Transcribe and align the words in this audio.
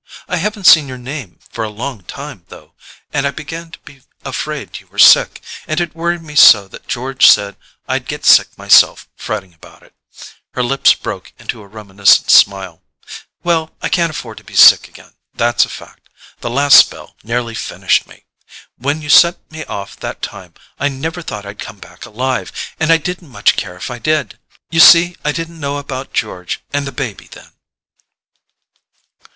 I 0.27 0.37
haven't 0.37 0.63
seen 0.65 0.87
your 0.87 0.97
name 0.97 1.37
for 1.51 1.63
a 1.63 1.69
long 1.69 2.01
time, 2.01 2.45
though, 2.49 2.73
and 3.13 3.27
I 3.27 3.29
began 3.29 3.69
to 3.69 3.77
be 3.85 4.01
afraid 4.25 4.79
you 4.79 4.87
were 4.87 4.97
sick, 4.97 5.43
and 5.67 5.79
it 5.79 5.93
worried 5.95 6.23
me 6.23 6.33
so 6.33 6.67
that 6.69 6.87
George 6.87 7.27
said 7.27 7.55
I'd 7.87 8.07
get 8.07 8.25
sick 8.25 8.57
myself, 8.57 9.07
fretting 9.15 9.53
about 9.53 9.83
it." 9.83 9.93
Her 10.55 10.63
lips 10.63 10.95
broke 10.95 11.33
into 11.37 11.61
a 11.61 11.67
reminiscent 11.67 12.31
smile. 12.31 12.81
"Well, 13.43 13.75
I 13.79 13.89
can't 13.89 14.09
afford 14.09 14.39
to 14.39 14.43
be 14.43 14.55
sick 14.55 14.87
again, 14.87 15.13
that's 15.35 15.65
a 15.65 15.69
fact: 15.69 16.09
the 16.39 16.49
last 16.49 16.77
spell 16.77 17.15
nearly 17.23 17.53
finished 17.53 18.07
me. 18.07 18.25
When 18.79 19.03
you 19.03 19.09
sent 19.11 19.51
me 19.51 19.65
off 19.65 19.95
that 19.99 20.23
time 20.23 20.55
I 20.79 20.87
never 20.89 21.21
thought 21.21 21.45
I'd 21.45 21.59
come 21.59 21.77
back 21.77 22.07
alive, 22.07 22.51
and 22.79 22.91
I 22.91 22.97
didn't 22.97 23.29
much 23.29 23.55
care 23.55 23.75
if 23.75 23.91
I 23.91 23.99
did. 23.99 24.39
You 24.71 24.79
see 24.79 25.15
I 25.23 25.31
didn't 25.31 25.59
know 25.59 25.77
about 25.77 26.11
George 26.11 26.59
and 26.73 26.87
the 26.87 26.91
baby 26.91 27.27
then." 27.31 27.51